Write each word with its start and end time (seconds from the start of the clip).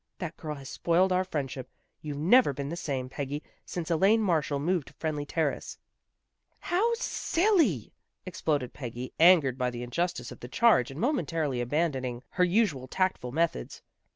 That 0.17 0.35
girl 0.35 0.55
has 0.55 0.67
spoiled 0.67 1.11
our 1.11 1.23
friendship. 1.23 1.69
You've 2.01 2.17
never 2.17 2.53
been 2.53 2.69
the 2.69 2.75
same, 2.75 3.07
Peggy, 3.07 3.43
since 3.67 3.91
Elaine 3.91 4.19
Marshall 4.23 4.57
moved 4.57 4.87
to 4.87 4.93
Friendly 4.95 5.27
Terrace."" 5.27 5.77
How 6.71 6.93
silly!" 6.95 7.93
exploded 8.25 8.73
Peggy, 8.73 9.13
angered 9.19 9.59
by 9.59 9.69
the 9.69 9.83
injustice 9.83 10.31
of 10.31 10.39
the 10.39 10.47
charge 10.47 10.89
and 10.89 10.99
momentarily 10.99 11.61
abandoning 11.61 12.23
her 12.29 12.43
usual 12.43 12.87
tactful 12.87 13.31
methods. 13.31 13.83